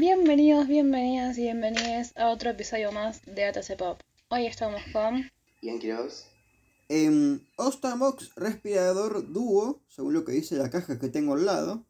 [0.00, 4.00] Bienvenidos, bienvenidas y bienvenidas a otro episodio más de ATC Pop.
[4.30, 5.30] Hoy estamos con...
[5.60, 6.24] ¿Y en Quiroz?
[7.58, 11.86] Ostamox respirador dúo, según lo que dice la caja que tengo al lado.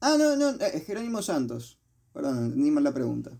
[0.00, 1.80] Ah, no, no, eh, Jerónimo Santos.
[2.12, 3.36] Perdón, entendí mal la pregunta.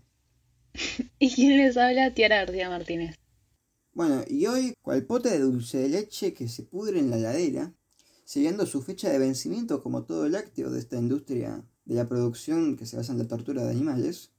[1.17, 2.13] ¿Y quién les habla?
[2.13, 3.15] Tiara García Martínez.
[3.93, 7.73] Bueno, y hoy, cual pote de dulce de leche que se pudre en la heladera,
[8.25, 12.85] siguiendo su fecha de vencimiento como todo lácteo de esta industria de la producción que
[12.85, 14.29] se basa en la tortura de animales,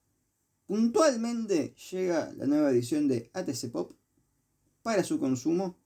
[0.69, 3.91] puntualmente llega la nueva edición de ATC Pop
[4.83, 5.77] para su consumo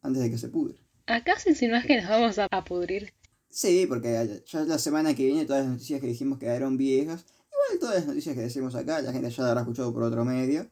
[0.00, 0.78] antes de que se pudre.
[1.06, 3.12] ¿Acá se insinúas que nos vamos a, a pudrir?
[3.50, 7.26] Sí, porque ya la semana que viene todas las noticias que dijimos quedaron viejas.
[7.52, 10.24] Igual todas las noticias que decimos acá, la gente ya la habrá escuchado por otro
[10.24, 10.66] medio.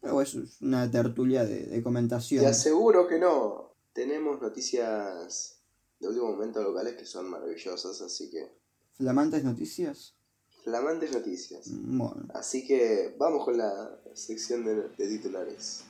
[0.00, 2.42] Pero bueno, eso es una tertulia de, de comentación.
[2.42, 3.76] Te aseguro que no.
[3.92, 5.62] Tenemos noticias
[6.00, 8.57] de último momento locales que son maravillosas, así que...
[8.98, 10.16] ¿Flamantes noticias?
[10.64, 11.68] Flamantes noticias.
[11.70, 12.26] Bueno.
[12.34, 15.84] Así que vamos con la sección de, de titulares.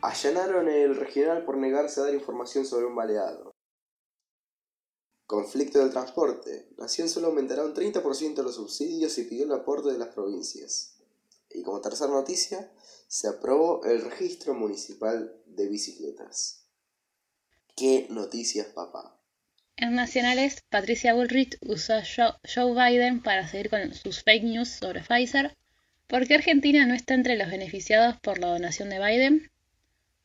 [0.00, 3.50] Allanaron el regional por negarse a dar información sobre un baleado.
[5.26, 6.68] Conflicto del transporte.
[6.78, 10.95] Nación solo aumentará un 30% los subsidios y pidió el aporte de las provincias.
[11.56, 12.70] Y como tercera noticia,
[13.08, 16.66] se aprobó el registro municipal de bicicletas.
[17.74, 19.18] ¿Qué noticias, papá?
[19.78, 25.00] En nacionales, Patricia Bullrich usó a Joe, Biden para seguir con sus fake news sobre
[25.00, 25.56] Pfizer.
[26.06, 29.50] ¿Por qué Argentina no está entre los beneficiados por la donación de Biden?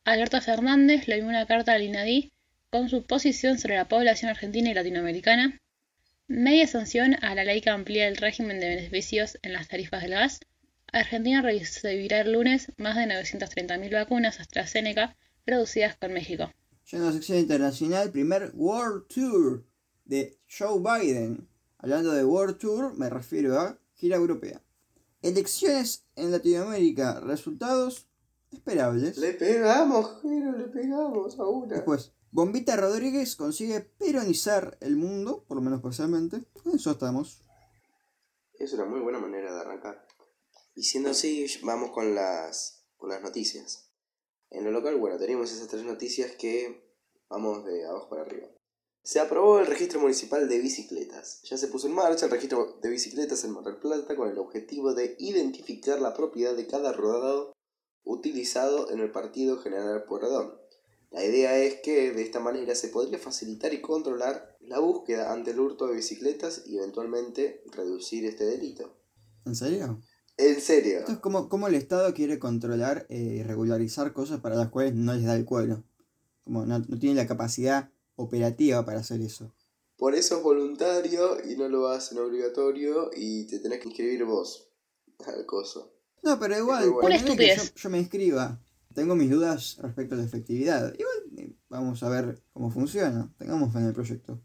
[0.04, 2.30] Alberto Fernández le envió una carta al INADI
[2.68, 5.62] con su posición sobre la población argentina y latinoamericana.
[6.28, 10.10] Media sanción a la ley que amplía el régimen de beneficios en las tarifas del
[10.10, 10.40] gas.
[10.92, 15.16] Argentina recibirá el lunes más de 930.000 vacunas AstraZeneca
[15.46, 16.52] producidas con México.
[16.86, 19.64] Ya en la sección internacional, primer World Tour
[20.04, 21.48] de Joe Biden.
[21.78, 24.60] Hablando de World Tour, me refiero a gira europea.
[25.22, 28.06] Elecciones en Latinoamérica, resultados
[28.50, 29.16] esperables.
[29.16, 31.74] Le pegamos, Jero, le pegamos a una.
[31.74, 36.44] Después, Bombita Rodríguez consigue peronizar el mundo, por lo menos parcialmente.
[36.66, 37.40] En eso estamos.
[38.58, 40.06] Es una muy buena manera de arrancar.
[40.74, 43.90] Y siendo así, vamos con las, con las noticias.
[44.50, 46.92] En lo local, bueno, tenemos esas tres noticias que
[47.28, 48.48] vamos de abajo para arriba.
[49.02, 51.42] Se aprobó el registro municipal de bicicletas.
[51.42, 54.38] Ya se puso en marcha el registro de bicicletas en Mar del Plata con el
[54.38, 57.52] objetivo de identificar la propiedad de cada rodado
[58.04, 60.56] utilizado en el partido General Pueyrredón.
[61.10, 65.50] La idea es que de esta manera se podría facilitar y controlar la búsqueda ante
[65.50, 68.96] el hurto de bicicletas y eventualmente reducir este delito.
[69.44, 70.00] ¿En serio?
[70.42, 70.98] En serio.
[70.98, 74.94] Esto es como, como el Estado quiere controlar eh, y regularizar cosas para las cuales
[74.94, 75.84] no les da el cuero.
[76.44, 79.54] Como no, no tiene la capacidad operativa para hacer eso.
[79.96, 84.68] Por eso es voluntario y no lo hacen obligatorio y te tenés que inscribir vos
[85.24, 85.94] al coso.
[86.24, 88.60] No, pero igual, Una ponele que yo me inscriba.
[88.94, 90.92] Tengo mis dudas respecto a la efectividad.
[90.98, 93.32] Igual eh, vamos a ver cómo funciona.
[93.38, 94.40] Tengamos fe en el proyecto.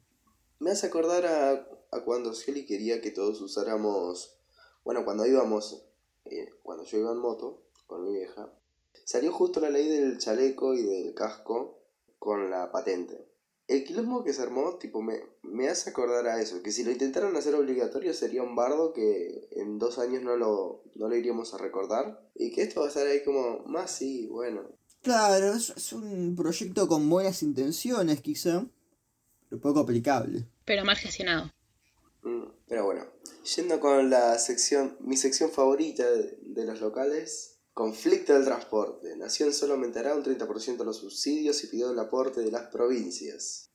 [0.59, 1.51] Me hace acordar a,
[1.91, 4.37] a cuando Shelly quería que todos usáramos.
[4.83, 5.86] Bueno, cuando íbamos.
[6.31, 8.51] Eh, cuando yo iba en moto con mi vieja.
[9.05, 11.79] Salió justo la ley del chaleco y del casco
[12.19, 13.27] con la patente.
[13.67, 16.61] El quilombo que se armó, tipo, me, me hace acordar a eso.
[16.63, 20.83] Que si lo intentaran hacer obligatorio sería un bardo que en dos años no lo,
[20.95, 22.29] no lo iríamos a recordar.
[22.35, 24.63] Y que esto va a estar ahí como, más sí, bueno.
[25.01, 28.65] Claro, es, es un proyecto con buenas intenciones quizá,
[29.49, 30.45] pero poco aplicable.
[30.65, 31.51] Pero mal gestionado.
[32.23, 33.05] Mm, Pero bueno,
[33.55, 39.15] yendo con la sección, mi sección favorita de, los locales, conflicto del transporte.
[39.15, 43.71] Nación solo aumentará un 30% los subsidios y pidió el aporte de las provincias.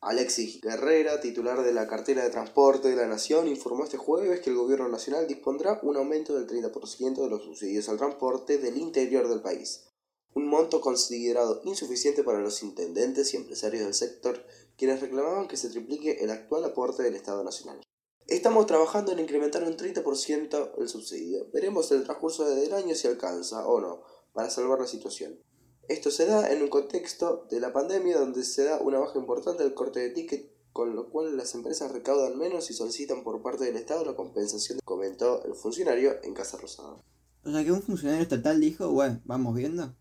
[0.00, 4.48] Alexis Guerrera, titular de la cartera de transporte de la Nación, informó este jueves que
[4.48, 9.28] el gobierno nacional dispondrá un aumento del 30% de los subsidios al transporte del interior
[9.28, 9.90] del país.
[10.32, 14.42] Un monto considerado insuficiente para los intendentes y empresarios del sector,
[14.78, 17.82] quienes reclamaban que se triplique el actual aporte del Estado Nacional.
[18.30, 21.50] Estamos trabajando en incrementar un 30% el subsidio.
[21.52, 25.40] Veremos en el transcurso del año si alcanza o no para salvar la situación.
[25.88, 29.64] Esto se da en un contexto de la pandemia donde se da una baja importante
[29.64, 33.64] del corte de ticket, con lo cual las empresas recaudan menos y solicitan por parte
[33.64, 37.02] del Estado la compensación, comentó el funcionario en Casa Rosada.
[37.44, 39.96] O sea que un funcionario estatal dijo, bueno, vamos viendo.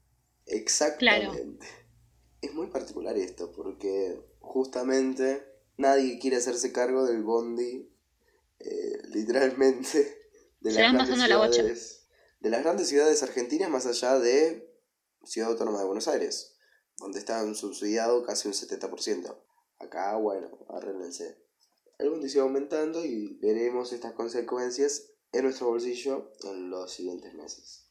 [0.45, 1.65] Exactamente.
[2.41, 5.43] Es muy particular esto porque justamente
[5.77, 7.89] nadie quiere hacerse cargo del bondi,
[8.59, 10.17] eh, literalmente,
[10.59, 11.53] de Se van pasando la bocha.
[11.53, 12.07] ciudades,
[12.39, 14.69] de las grandes ciudades argentinas más allá de
[15.23, 16.57] Ciudad Autónoma de Buenos Aires,
[16.97, 19.37] donde están subsidiados casi un 70%.
[19.79, 21.41] Acá, bueno, arréglense.
[21.97, 27.89] El mundo sigue aumentando y veremos estas consecuencias en nuestro bolsillo en los siguientes meses.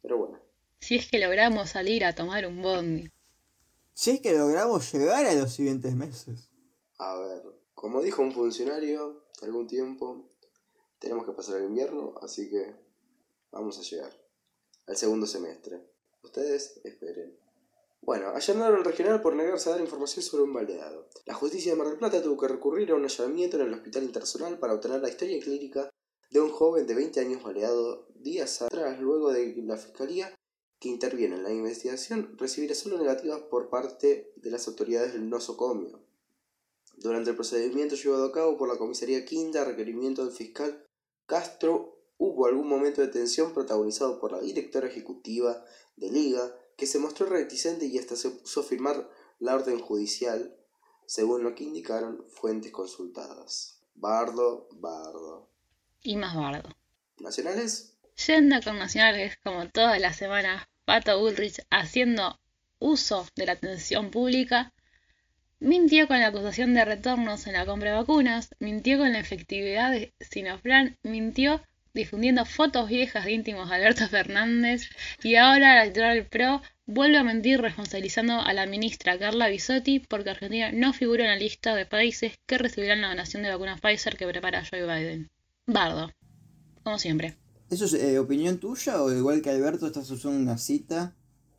[0.00, 0.40] Pero bueno.
[0.80, 3.08] Si es que logramos salir a tomar un bondi.
[3.94, 6.50] Si es que logramos llegar a los siguientes meses.
[6.98, 7.42] A ver,
[7.74, 10.28] como dijo un funcionario algún tiempo,
[10.98, 12.74] tenemos que pasar el invierno, así que
[13.50, 14.12] vamos a llegar
[14.86, 15.80] al segundo semestre.
[16.22, 17.36] Ustedes esperen.
[18.00, 21.08] Bueno, allanaron el regional por negarse a dar información sobre un baleado.
[21.24, 24.02] La justicia de Mar del Plata tuvo que recurrir a un allanamiento en el hospital
[24.02, 25.88] internacional para obtener la historia clínica
[26.30, 30.34] de un joven de 20 años baleado días atrás, luego de que la fiscalía
[30.80, 36.00] que interviene en la investigación recibiera solo negativas por parte de las autoridades del nosocomio.
[36.96, 40.86] Durante el procedimiento llevado a cabo por la comisaría quinta a requerimiento del fiscal
[41.26, 45.64] Castro, hubo algún momento de tensión protagonizado por la directora ejecutiva
[45.96, 49.08] de Liga, que se mostró reticente y hasta se puso a firmar
[49.38, 50.56] la orden judicial,
[51.06, 53.80] según lo que indicaron fuentes consultadas.
[53.94, 55.48] Bardo, bardo.
[56.02, 56.68] Y más bardo.
[57.18, 57.96] ¿Nacionales?
[58.26, 62.38] Yendo con nacionales, como todas las semanas, Pato Bullrich, haciendo
[62.78, 64.72] uso de la atención pública,
[65.62, 69.92] mintió con la acusación de retornos en la compra de vacunas, mintió con la efectividad
[69.92, 71.62] de Sinoplan, mintió
[71.94, 74.88] difundiendo fotos viejas de íntimos de Alberto Fernández
[75.22, 80.30] y ahora la electoral PRO vuelve a mentir responsabilizando a la ministra Carla Bisotti porque
[80.30, 84.16] Argentina no figura en la lista de países que recibirán la donación de vacunas Pfizer
[84.16, 85.30] que prepara Joe Biden.
[85.66, 86.10] Bardo,
[86.82, 87.36] como siempre.
[87.70, 91.14] ¿Eso es eh, opinión tuya o igual que Alberto estás usando una cita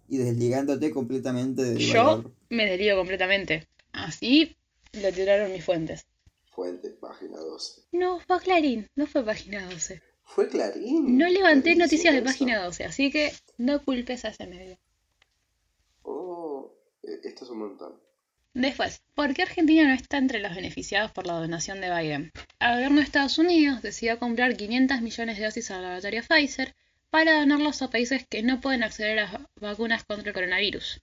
[0.10, 3.68] y desligándote completamente del Yo me desligo completamente.
[3.94, 4.58] Así
[4.92, 6.06] lo tiraron mis fuentes.
[6.52, 7.84] Fuente, página 12.
[7.94, 10.02] No, fue Clarín, no fue página 12.
[10.24, 11.18] Fue Clarín.
[11.18, 14.78] No levanté noticias de página 12, así que no culpes a ese medio.
[16.04, 16.74] Oh,
[17.04, 18.00] e, esto es un montón.
[18.54, 22.32] Después, ¿por qué Argentina no está entre los beneficiados por la donación de Biden?
[22.60, 26.76] El gobierno de Estados Unidos decidió comprar 500 millones de dosis al laboratorio Pfizer
[27.10, 31.02] para donarlos a países que no pueden acceder a las vacunas contra el coronavirus.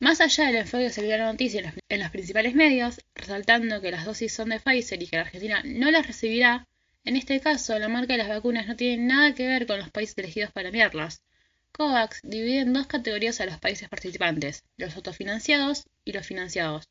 [0.00, 4.04] Más allá del enfoque que se la noticia en los, principales medios, resaltando que las
[4.04, 6.66] dosis son de Pfizer y que la Argentina no las recibirá,
[7.04, 9.90] en este caso la marca de las vacunas no tiene nada que ver con los
[9.90, 11.22] países elegidos para enviarlas.
[11.72, 16.88] COVAX divide en dos categorías a los países participantes, los autofinanciados y los financiados.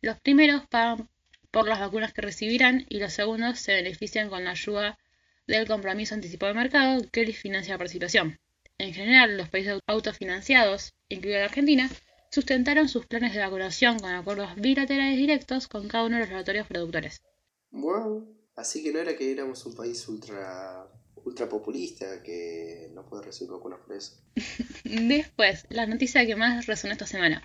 [0.00, 1.08] Los primeros pagan
[1.50, 4.98] por las vacunas que recibirán y los segundos se benefician con la ayuda
[5.46, 8.40] del compromiso anticipado de mercado que les financia la participación.
[8.78, 11.90] En general, los países autofinanciados, incluida la Argentina,
[12.30, 16.66] sustentaron sus planes de vacunación con acuerdos bilaterales directos con cada uno de los laboratorios
[16.66, 17.22] productores.
[17.70, 20.88] Wow, así que no era que éramos un país ultra
[21.24, 24.22] ultra populista que no puede recibir vacunas por eso.
[24.84, 27.44] Después, la noticia que más resonó esta semana.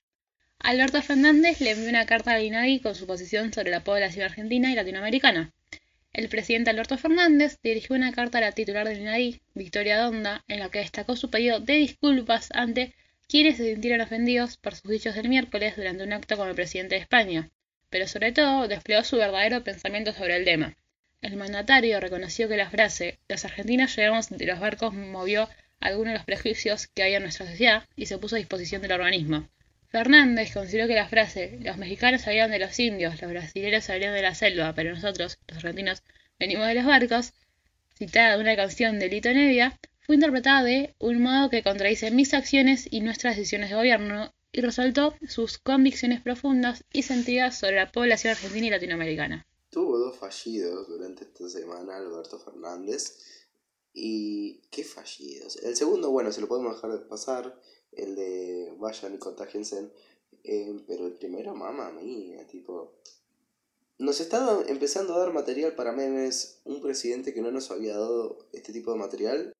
[0.59, 4.71] Alberto Fernández le envió una carta a INADI con su posición sobre la población argentina
[4.71, 5.53] y latinoamericana.
[6.13, 10.59] El presidente Alberto Fernández dirigió una carta a la titular del INADI, Victoria Donda, en
[10.59, 12.95] la que destacó su pedido de disculpas ante
[13.27, 16.95] quienes se sintieron ofendidos por sus dichos del miércoles durante un acto con el presidente
[16.95, 17.49] de España,
[17.89, 20.75] pero sobre todo desplegó su verdadero pensamiento sobre el tema.
[21.21, 26.17] El mandatario reconoció que la frase Los argentinos llegamos de los barcos movió algunos de
[26.17, 29.49] los prejuicios que hay en nuestra sociedad y se puso a disposición del organismo.
[29.87, 34.21] Fernández consideró que la frase Los mexicanos salieron de los indios, los brasileños salieron de
[34.21, 36.03] la selva, pero nosotros, los argentinos,
[36.37, 37.33] venimos de los barcos,
[37.97, 42.33] citada de una canción de Lito Nevia, fue interpretada de un modo que contradice mis
[42.33, 47.91] acciones y nuestras decisiones de gobierno y resaltó sus convicciones profundas y sentidas sobre la
[47.91, 49.47] población argentina y latinoamericana.
[49.69, 53.17] Tuvo dos fallidos durante esta semana Alberto Fernández.
[53.93, 55.57] Y qué fallidos.
[55.57, 57.59] El segundo, bueno, se lo podemos dejar de pasar.
[57.91, 59.89] El de vayan y contagiense.
[60.43, 62.93] Eh, pero el primero, mamá mía, tipo.
[63.97, 66.59] Nos está empezando a dar material para memes.
[66.65, 69.55] Un presidente que no nos había dado este tipo de material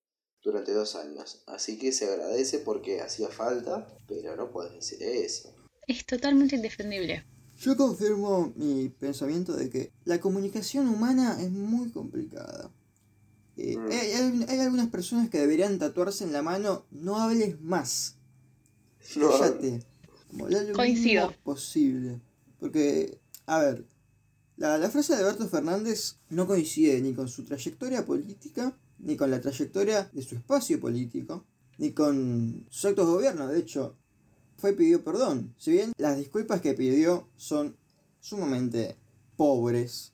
[0.46, 1.42] durante dos años.
[1.48, 5.54] Así que se agradece porque hacía falta, pero no puedes decir eso.
[5.88, 7.26] Es totalmente indefendible.
[7.60, 12.72] Yo confirmo mi pensamiento de que la comunicación humana es muy complicada.
[13.58, 14.50] Eh, mm.
[14.50, 18.18] hay, algunas personas que deberían tatuarse en la mano, no hables más.
[19.16, 19.32] No.
[19.32, 19.84] Cállate.
[20.30, 21.34] Como lo Coincido.
[21.44, 22.22] posible.
[22.60, 23.86] Porque, a ver,
[24.58, 29.32] la, la frase de Alberto Fernández no coincide ni con su trayectoria política, ni con
[29.32, 31.46] la trayectoria de su espacio político,
[31.78, 33.48] ni con sus actos de gobierno.
[33.48, 33.96] De hecho,
[34.58, 35.54] fue pidió perdón.
[35.58, 37.76] Si bien las disculpas que pidió son
[38.20, 38.96] sumamente
[39.36, 40.14] pobres,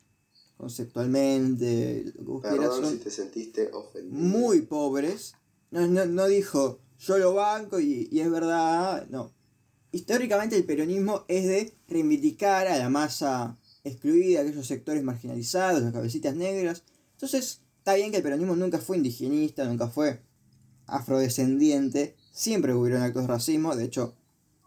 [0.57, 4.15] conceptualmente, Perdón si te sentiste ofendido.
[4.15, 5.33] Muy pobres.
[5.71, 9.33] No, no, no dijo, yo lo banco y, y es verdad, no.
[9.91, 16.35] Históricamente el peronismo es de reivindicar a la masa excluida, aquellos sectores marginalizados, las cabecitas
[16.35, 16.83] negras.
[17.13, 17.61] Entonces,
[17.91, 20.21] está bien que el peronismo nunca fue indigenista, nunca fue
[20.87, 24.15] afrodescendiente, siempre hubieron actos de racismo, de hecho,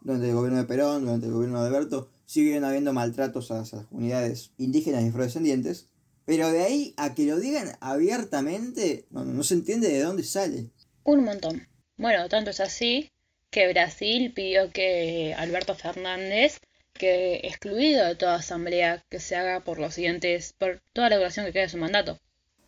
[0.01, 3.71] durante el gobierno de Perón, durante el gobierno de Alberto, siguen habiendo maltratos a las
[3.89, 5.89] comunidades indígenas y afrodescendientes,
[6.25, 10.69] pero de ahí a que lo digan abiertamente, no, se entiende de dónde sale.
[11.03, 11.67] Un montón.
[11.97, 13.09] Bueno, tanto es así
[13.49, 16.59] que Brasil pidió que Alberto Fernández
[16.93, 21.45] que excluido de toda asamblea que se haga por los siguientes, por toda la duración
[21.47, 22.19] que quede de su mandato.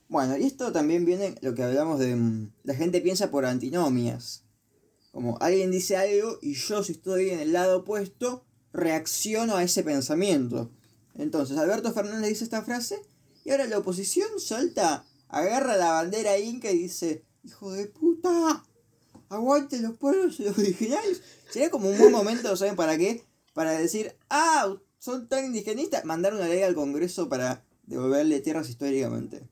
[0.09, 4.43] Bueno, y esto también viene lo que hablamos de mm, la gente piensa por antinomias.
[5.11, 9.83] Como alguien dice algo y yo si estoy en el lado opuesto, reacciono a ese
[9.83, 10.71] pensamiento.
[11.15, 13.01] Entonces Alberto Fernández dice esta frase
[13.43, 18.63] y ahora la oposición salta, agarra la bandera inca y dice, hijo de puta,
[19.29, 21.21] aguante los pueblos originales.
[21.49, 23.23] Sería como un buen momento, ¿saben para qué?
[23.53, 29.47] Para decir, ah, son tan indigenistas, mandar una ley al Congreso para devolverle tierras históricamente.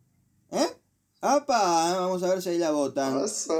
[0.51, 0.67] ¿Eh?
[1.21, 1.97] ¡Apa!
[1.97, 3.17] Vamos a ver si ahí la votan.
[3.17, 3.53] Oso.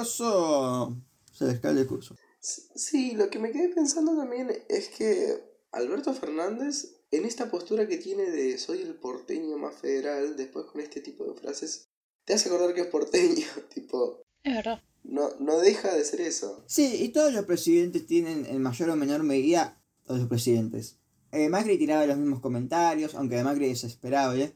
[0.00, 0.96] ¡Oso!
[1.32, 2.14] Se les cae el discurso.
[2.40, 7.96] Sí, lo que me quedé pensando también es que Alberto Fernández, en esta postura que
[7.96, 11.88] tiene de soy el porteño más federal, después con este tipo de frases,
[12.24, 14.22] te hace acordar que es porteño, tipo...
[14.42, 14.82] Es verdad.
[15.02, 16.64] No, no deja de ser eso.
[16.66, 20.98] Sí, y todos los presidentes tienen en mayor o menor medida, todos los presidentes.
[21.32, 24.54] Eh, Macri tiraba los mismos comentarios, aunque de Macri es esperable.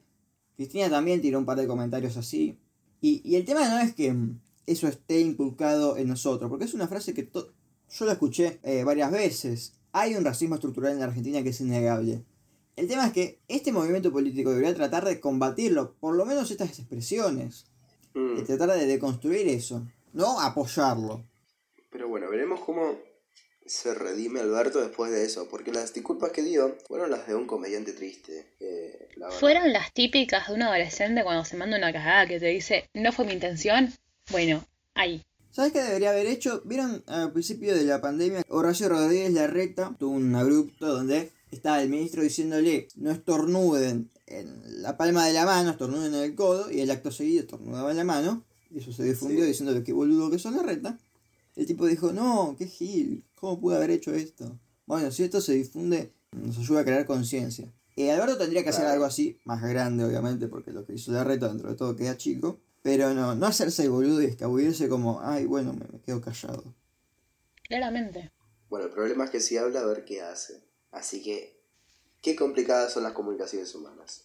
[0.61, 2.59] Cristina también tiró un par de comentarios así.
[3.01, 6.75] Y, y el tema no es que mm, eso esté inculcado en nosotros, porque es
[6.75, 9.73] una frase que yo la escuché eh, varias veces.
[9.93, 12.27] Hay un racismo estructural en la Argentina que es innegable.
[12.77, 16.79] El tema es que este movimiento político debería tratar de combatirlo, por lo menos estas
[16.79, 17.65] expresiones.
[18.13, 18.37] Mm.
[18.37, 21.25] De tratar de deconstruir eso, no apoyarlo.
[21.89, 22.99] Pero bueno, veremos cómo
[23.71, 27.47] se redime Alberto después de eso, porque las disculpas que dio fueron las de un
[27.47, 28.47] comediante triste.
[28.59, 29.31] eh, la.
[29.31, 33.13] Fueron las típicas de un adolescente cuando se manda una cagada que te dice, no
[33.13, 33.93] fue mi intención.
[34.31, 35.23] Bueno, ahí.
[35.53, 36.63] ¿Sabes qué debería haber hecho?
[36.65, 38.43] ¿Vieron al principio de la pandemia?
[38.49, 44.97] Horacio Rodríguez Larreta tuvo un abrupto donde estaba el ministro diciéndole no estornuden en la
[44.97, 48.05] palma de la mano, estornuden en el codo, y el acto seguido estornudaba en la
[48.05, 49.47] mano, y eso se difundió Sí.
[49.49, 50.99] diciéndole que boludo que son Larreta.
[51.57, 54.59] El tipo dijo, no, qué gil, ¿cómo pude haber hecho esto?
[54.87, 57.73] Bueno, si esto se difunde, nos ayuda a crear conciencia.
[57.97, 61.49] Eh, Alberto tendría que hacer algo así, más grande obviamente, porque lo que hizo Larreta
[61.49, 62.61] dentro de todo queda chico.
[62.83, 66.75] Pero no, no hacerse el boludo y escabullirse como, ay, bueno, me, me quedo callado.
[67.69, 68.33] Claramente.
[68.71, 70.63] Bueno, el problema es que si habla, a ver qué hace.
[70.91, 71.61] Así que,
[72.23, 74.25] qué complicadas son las comunicaciones humanas.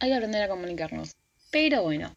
[0.00, 1.14] Hay que aprender a comunicarnos.
[1.50, 2.16] Pero bueno.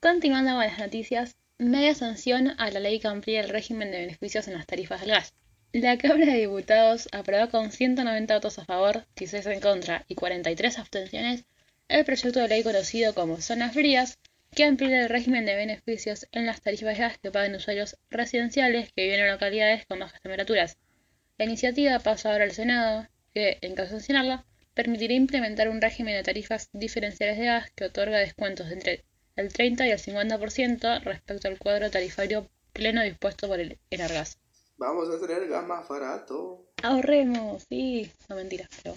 [0.00, 1.36] Continuando con las noticias,
[1.70, 5.10] media sanción a la ley que amplía el régimen de beneficios en las tarifas del
[5.10, 5.34] gas.
[5.72, 10.78] La Cámara de Diputados aprobó con 190 votos a favor, 16 en contra y 43
[10.78, 11.44] abstenciones
[11.88, 14.18] el proyecto de ley conocido como Zonas Frías,
[14.54, 19.04] que amplía el régimen de beneficios en las tarifas gas que pagan usuarios residenciales que
[19.04, 20.78] viven en localidades con bajas temperaturas.
[21.36, 26.14] La iniciativa pasa ahora al Senado, que, en caso de sancionarla, permitirá implementar un régimen
[26.14, 29.04] de tarifas diferenciales de gas que otorga descuentos de entre
[29.36, 34.38] el 30 y el 50% respecto al cuadro tarifario pleno dispuesto por el Enargas.
[34.76, 36.66] Vamos a tener gas más barato.
[36.82, 38.96] Ahorremos, sí, no mentira, pero...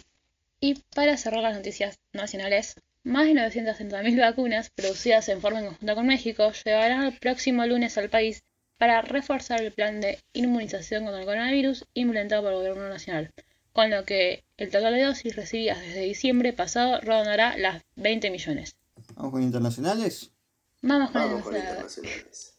[0.60, 6.08] Y para cerrar las noticias nacionales, más de 930.000 vacunas producidas en forma conjunta con
[6.08, 8.44] México llegarán el próximo lunes al país
[8.77, 13.32] para reforzar el plan de inmunización contra el coronavirus implementado por el Gobierno Nacional,
[13.74, 18.75] con lo que el total de dosis recibidas desde diciembre pasado rondará las 20 millones.
[19.16, 20.32] ¿Vamos con internacionales?
[20.82, 22.54] Vamos con Vamos con internacionales.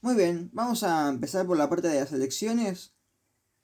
[0.00, 2.92] Muy bien, vamos a empezar por la parte de las elecciones.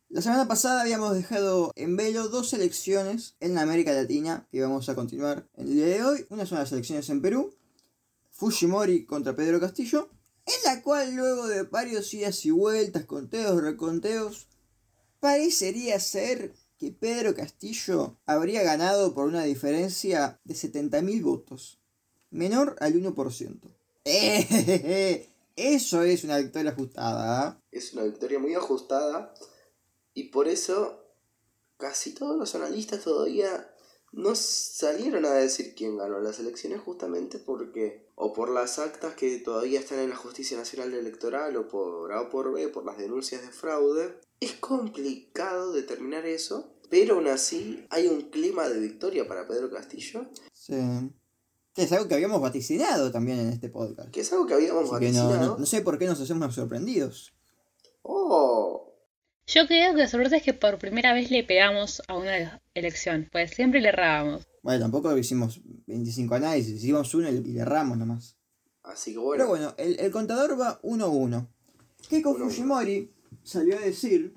[0.09, 4.95] La semana pasada habíamos dejado en velo dos elecciones en América Latina que vamos a
[4.95, 6.27] continuar en el día de hoy.
[6.31, 7.55] Una son las elecciones en Perú,
[8.31, 10.11] Fujimori contra Pedro Castillo,
[10.47, 14.49] en la cual luego de varios idas y vueltas, conteos, reconteos,
[15.21, 21.81] parecería ser que Pedro Castillo habría ganado por una diferencia de 70.000 votos,
[22.35, 23.61] menor al 1%.
[24.05, 25.29] ¡Eh!
[25.57, 27.43] Eso es una victoria ajustada.
[27.43, 27.63] ¿ah?
[27.71, 29.33] Es una victoria muy ajustada
[30.13, 31.05] y por eso
[31.77, 33.71] casi todos los analistas todavía
[34.11, 39.39] no salieron a decir quién ganó las elecciones justamente porque o por las actas que
[39.39, 42.99] todavía están en la Justicia Nacional Electoral o por A o por B, por las
[42.99, 44.19] denuncias de fraude.
[44.41, 50.27] Es complicado determinar eso, pero aún así hay un clima de victoria para Pedro Castillo.
[50.53, 50.75] Sí.
[51.75, 54.11] Que es algo que habíamos vaticinado también en este podcast.
[54.11, 55.47] Que es algo que habíamos Así que no, vaticinado.
[55.55, 57.35] no- no sé por qué nos hacemos sorprendidos.
[58.03, 58.93] Oh,
[59.47, 63.51] Yo creo que suerte es que por primera vez le pegamos a una elección, pues
[63.53, 64.47] siempre le errábamos.
[64.63, 68.37] Bueno, tampoco hicimos 25 análisis, hicimos uno y le erramos nomás.
[68.83, 69.39] así que bueno.
[69.45, 71.47] Pero bueno, el, el contador va 1-1.
[72.09, 72.39] Keiko 1-1.
[72.45, 73.11] Fujimori
[73.43, 74.35] salió a decir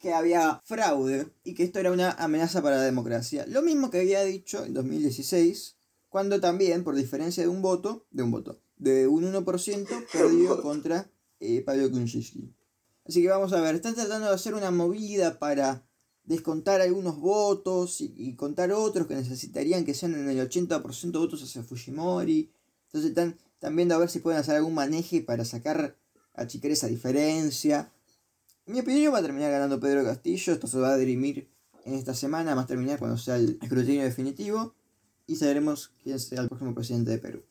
[0.00, 3.44] que había fraude y que esto era una amenaza para la democracia.
[3.48, 5.76] Lo mismo que había dicho en 2016,
[6.18, 11.08] cuando también, por diferencia de un voto, de un voto, de un 1%, perdió contra
[11.38, 12.52] eh, Pablo Kuczynski.
[13.06, 15.86] Así que vamos a ver, están tratando de hacer una movida para
[16.24, 21.40] descontar algunos votos y, y contar otros que necesitarían que sean en el 80% votos
[21.40, 22.50] hacia Fujimori.
[22.86, 25.96] Entonces están, están viendo a ver si pueden hacer algún maneje para sacar,
[26.34, 27.92] achicar esa diferencia.
[28.66, 31.48] En mi opinión va a terminar ganando Pedro Castillo, esto se va a dirimir
[31.84, 34.74] en esta semana, más terminar cuando sea el escrutinio definitivo
[35.28, 37.44] y sabremos quién será el próximo presidente de Perú.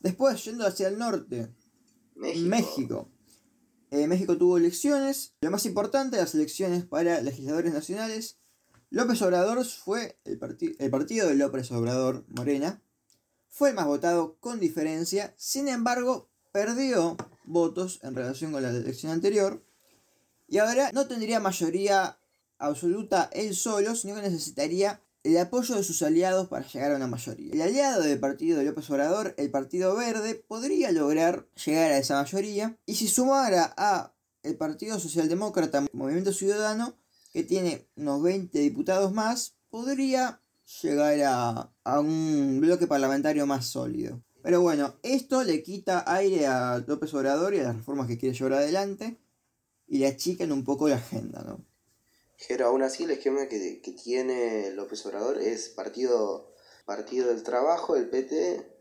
[0.00, 1.54] Después, yendo hacia el norte,
[2.16, 2.48] México.
[2.48, 3.08] México.
[3.90, 5.34] Eh, México tuvo elecciones.
[5.42, 8.38] Lo más importante, las elecciones para legisladores nacionales.
[8.90, 12.82] López Obrador fue el, parti- el partido de López Obrador, Morena.
[13.50, 15.34] Fue el más votado con diferencia.
[15.36, 19.62] Sin embargo, perdió votos en relación con la elección anterior.
[20.48, 22.18] Y ahora no tendría mayoría
[22.58, 27.06] absoluta él solo, sino que necesitaría el apoyo de sus aliados para llegar a una
[27.06, 27.52] mayoría.
[27.54, 32.20] El aliado del partido de López Obrador, el Partido Verde, podría lograr llegar a esa
[32.20, 36.94] mayoría y si sumara a el Partido Socialdemócrata Movimiento Ciudadano,
[37.32, 40.42] que tiene unos 20 diputados más, podría
[40.82, 44.22] llegar a, a un bloque parlamentario más sólido.
[44.42, 48.36] Pero bueno, esto le quita aire a López Obrador y a las reformas que quiere
[48.36, 49.18] llevar adelante
[49.86, 51.64] y le achican un poco la agenda, ¿no?
[52.48, 56.52] Pero aún así el esquema que, que tiene López Obrador es partido,
[56.84, 58.74] partido del Trabajo, el PT,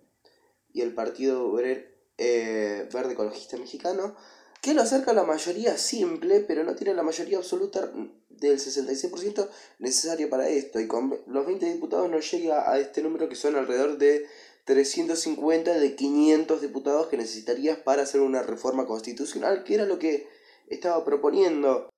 [0.73, 1.87] y el Partido Obrero-
[2.17, 4.15] eh, Verde Ecologista Mexicano,
[4.61, 7.91] que lo acerca a la mayoría simple, pero no tiene la mayoría absoluta
[8.29, 10.79] del 66% necesario para esto.
[10.79, 14.25] Y con los 20 diputados no llega a este número que son alrededor de
[14.65, 20.27] 350 de 500 diputados que necesitarías para hacer una reforma constitucional, que era lo que
[20.67, 21.89] estaba proponiendo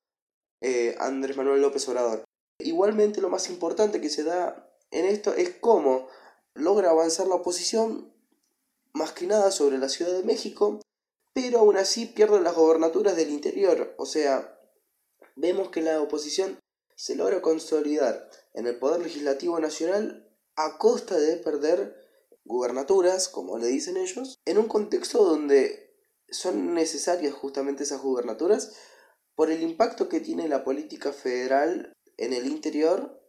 [0.67, 2.25] eh, Andrés Manuel López Obrador.
[2.57, 6.07] Igualmente lo más importante que se da en esto es cómo
[6.55, 8.11] logra avanzar la oposición,
[8.91, 10.81] más que nada sobre la Ciudad de México,
[11.35, 13.93] pero aún así pierde las gobernaturas del interior.
[13.99, 14.59] O sea,
[15.35, 16.57] vemos que la oposición
[16.95, 21.95] se logra consolidar en el Poder Legislativo Nacional a costa de perder
[22.43, 25.93] gubernaturas, como le dicen ellos, en un contexto donde
[26.27, 28.73] son necesarias justamente esas gubernaturas
[29.35, 33.21] por el impacto que tiene la política federal en el interior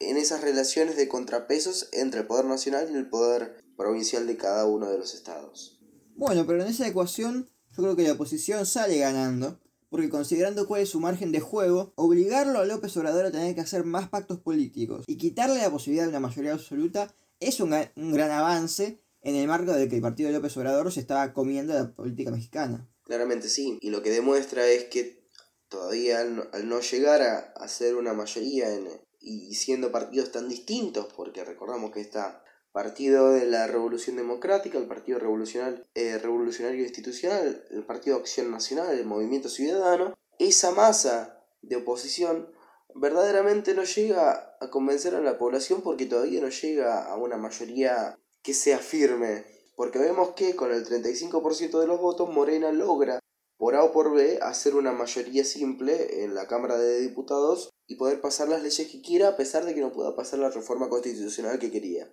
[0.00, 4.66] en esas relaciones de contrapesos entre el poder nacional y el poder provincial de cada
[4.66, 5.80] uno de los estados.
[6.16, 10.82] Bueno, pero en esa ecuación yo creo que la oposición sale ganando, porque considerando cuál
[10.82, 14.40] es su margen de juego, obligarlo a López Obrador a tener que hacer más pactos
[14.40, 19.48] políticos y quitarle la posibilidad de una mayoría absoluta es un, gran avance en el
[19.48, 22.88] marco de que el partido de López Obrador se estaba comiendo la política mexicana.
[23.12, 25.28] Claramente sí, y lo que demuestra es que
[25.68, 28.88] todavía al no, llegar a hacer una mayoría en,
[29.20, 34.86] y siendo partidos tan distintos, porque recordamos que está Partido de la Revolución Democrática, el
[34.86, 41.76] Partido Revolucionario, eh, Revolucionario Institucional, el Partido Acción Nacional, el Movimiento Ciudadano, esa masa de
[41.76, 42.50] oposición
[42.94, 48.18] verdaderamente no llega a convencer a la población porque todavía no llega a una mayoría
[48.42, 49.44] que sea firme.
[49.82, 53.18] Porque vemos que con el 35% de los votos Morena logra
[53.58, 57.96] por A o por B hacer una mayoría simple en la Cámara de Diputados y
[57.96, 60.88] poder pasar las leyes que quiera a pesar de que no pueda pasar la reforma
[60.88, 62.08] constitucional que quería.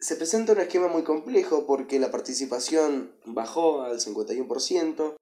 [0.00, 5.14] Se presenta un esquema muy complejo porque la participación bajó al 51%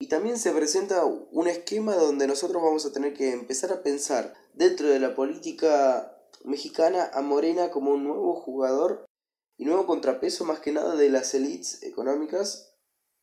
[0.00, 4.32] y también se presenta un esquema donde nosotros vamos a tener que empezar a pensar
[4.54, 9.04] dentro de la política mexicana a Morena como un nuevo jugador
[9.60, 12.72] y nuevo contrapeso más que nada de las élites económicas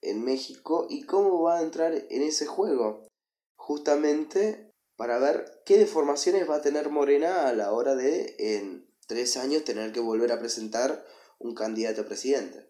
[0.02, 3.08] en México y cómo va a entrar en ese juego.
[3.56, 9.36] Justamente para ver qué deformaciones va a tener Morena a la hora de en tres
[9.36, 11.04] años tener que volver a presentar
[11.40, 12.70] un candidato a presidente.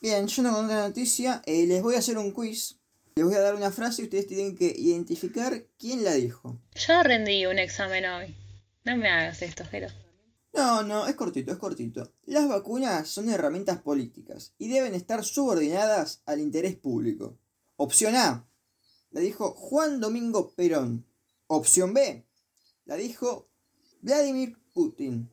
[0.00, 2.80] Bien, yo no con la noticia, eh, les voy a hacer un quiz.
[3.14, 6.60] Les voy a dar una frase y ustedes tienen que identificar quién la dijo.
[6.74, 8.34] Yo rendí un examen hoy.
[8.82, 10.09] No me hagas esto, Jero.
[10.52, 12.12] No, no, es cortito, es cortito.
[12.24, 17.38] Las vacunas son herramientas políticas y deben estar subordinadas al interés público.
[17.76, 18.48] Opción A,
[19.10, 21.06] la dijo Juan Domingo Perón.
[21.46, 22.26] Opción B,
[22.84, 23.48] la dijo
[24.02, 25.30] Vladimir Putin.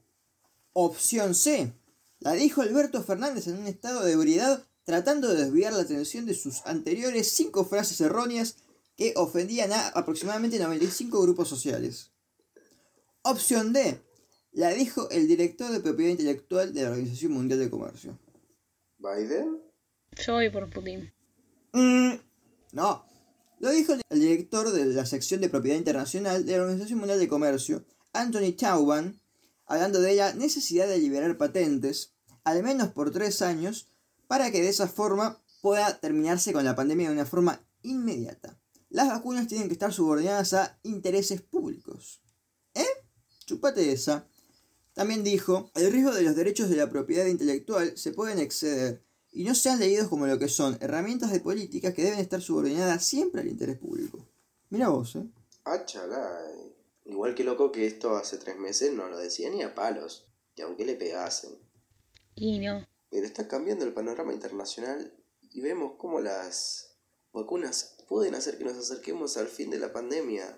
[0.73, 1.73] Opción C.
[2.19, 6.33] La dijo Alberto Fernández en un estado de ebriedad tratando de desviar la atención de
[6.33, 8.57] sus anteriores cinco frases erróneas
[8.95, 12.11] que ofendían a aproximadamente 95 grupos sociales.
[13.21, 14.01] Opción D.
[14.57, 18.17] La dijo el director de propiedad intelectual de la Organización Mundial de Comercio.
[18.97, 19.61] ¿Biden?
[20.25, 21.13] Yo voy por Putin.
[21.73, 22.13] Mm,
[22.71, 23.05] no.
[23.59, 27.27] Lo dijo el director de la sección de propiedad internacional de la Organización Mundial de
[27.27, 29.21] Comercio, Anthony Tauban,
[29.67, 33.91] hablando de la necesidad de liberar patentes, al menos por tres años,
[34.25, 38.59] para que de esa forma pueda terminarse con la pandemia de una forma inmediata.
[38.89, 42.23] Las vacunas tienen que estar subordinadas a intereses públicos.
[42.73, 42.87] ¿Eh?
[43.45, 44.27] Chupate esa.
[44.97, 49.43] También dijo, el riesgo de los derechos de la propiedad intelectual se pueden exceder y
[49.43, 53.41] no sean leídos como lo que son herramientas de política que deben estar subordinadas siempre
[53.41, 54.17] al interés público.
[54.71, 55.27] Mira vos, ¿eh?
[55.65, 56.73] Ah, chalay.
[57.05, 60.25] Igual que loco que esto hace tres meses no lo decía ni a palos.
[60.55, 61.51] Y aunque le pegasen.
[62.33, 62.83] Y no.
[63.11, 65.13] Pero está cambiando el panorama internacional
[65.51, 66.97] y vemos cómo las
[67.33, 70.57] vacunas pueden hacer que nos acerquemos al fin de la pandemia.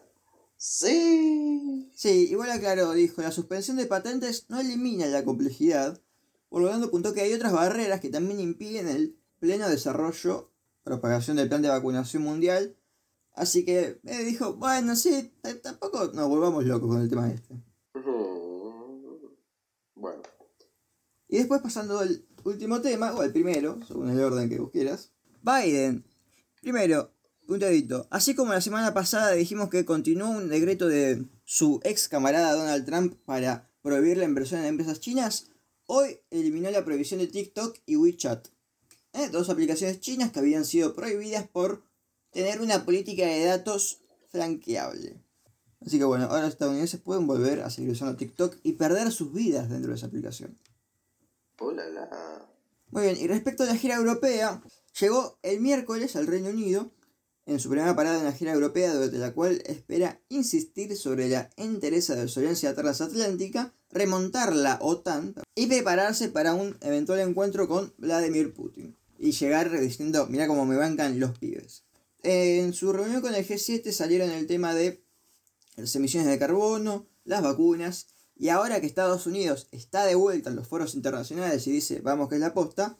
[0.61, 1.89] Sí.
[1.95, 6.01] Sí, igual aclaró, dijo, la suspensión de patentes no elimina la complejidad,
[6.49, 10.51] por lo tanto apuntó que hay otras barreras que también impiden el pleno desarrollo,
[10.83, 12.75] propagación del plan de vacunación mundial,
[13.35, 17.55] así que me dijo, bueno, sí, tampoco nos volvamos locos con el tema este.
[19.95, 20.21] Bueno.
[21.29, 25.13] Y después pasando al último tema, o al primero, según el orden que vos quieras.
[25.41, 26.03] Biden.
[26.61, 27.13] Primero,
[27.49, 28.07] un dedito.
[28.11, 32.85] Así como la semana pasada dijimos que continuó un decreto de su ex camarada Donald
[32.85, 35.47] Trump para prohibir la inversión en empresas chinas,
[35.87, 38.47] hoy eliminó la prohibición de TikTok y WeChat.
[39.13, 39.29] ¿eh?
[39.29, 41.83] Dos aplicaciones chinas que habían sido prohibidas por
[42.31, 45.19] tener una política de datos franqueable.
[45.83, 49.33] Así que bueno, ahora los estadounidenses pueden volver a seguir usando TikTok y perder sus
[49.33, 50.57] vidas dentro de esa aplicación.
[52.91, 54.61] Muy bien, y respecto a la gira europea,
[54.99, 56.91] llegó el miércoles al Reino Unido
[57.49, 61.49] en su primera parada en la gira europea, durante la cual espera insistir sobre la
[61.57, 67.91] entereza de su alianza transatlántica, remontar la OTAN y prepararse para un eventual encuentro con
[67.97, 68.95] Vladimir Putin.
[69.17, 71.83] Y llegar diciendo, mira cómo me bancan los pibes.
[72.21, 75.03] En su reunión con el G7 salieron el tema de
[75.75, 80.55] las emisiones de carbono, las vacunas y ahora que Estados Unidos está de vuelta en
[80.55, 82.97] los foros internacionales y dice, vamos que es la posta,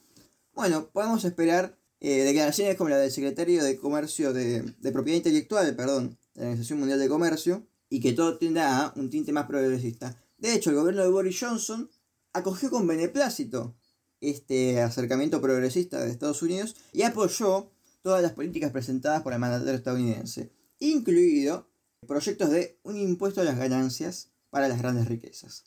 [0.56, 6.18] bueno, podemos esperar eh, declaraciones como la del secretario de Comercio de, Propiedad Intelectual, perdón,
[6.34, 10.22] de la Organización Mundial de Comercio, y que todo tienda a un tinte más progresista.
[10.38, 11.90] De hecho, el gobierno de Boris Johnson
[12.34, 13.76] acogió con beneplácito
[14.22, 19.76] este acercamiento progresista de Estados Unidos y apoyó todas las políticas presentadas por el mandatario
[19.76, 21.70] estadounidense, incluido
[22.08, 25.66] proyectos de un impuesto a las ganancias para las grandes riquezas.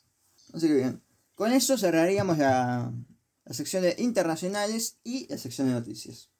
[0.53, 1.03] Así que bien,
[1.35, 2.91] con eso cerraríamos la,
[3.45, 6.32] la sección de internacionales y la sección de noticias.